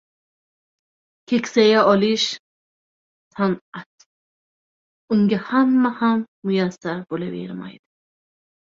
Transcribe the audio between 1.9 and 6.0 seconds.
olish— san’at, unga hamma